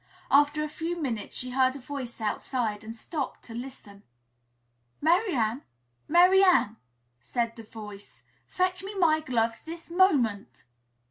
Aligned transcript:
After 0.31 0.63
a 0.63 0.67
few 0.67 0.99
minutes 0.99 1.37
she 1.37 1.51
heard 1.51 1.75
a 1.75 1.79
voice 1.79 2.19
outside 2.19 2.83
and 2.83 2.95
stopped 2.95 3.43
to 3.43 3.53
listen. 3.53 4.01
"Mary 4.99 5.35
Ann! 5.35 5.61
Mary 6.07 6.43
Ann!" 6.43 6.77
said 7.19 7.55
the 7.55 7.61
voice. 7.61 8.23
"Fetch 8.47 8.81
me 8.83 8.95
my 8.95 9.19
gloves 9.19 9.61
this 9.61 9.91
moment!" 9.91 10.63